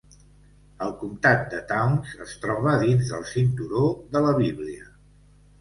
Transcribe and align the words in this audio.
El 0.85 0.93
comtat 1.01 1.43
de 1.51 1.59
Towns 1.73 2.15
es 2.27 2.33
troba 2.45 2.75
dins 2.85 3.13
del 3.13 3.29
Cinturó 3.35 3.87
de 4.17 4.25
la 4.29 4.33
Bíblia. 4.41 4.91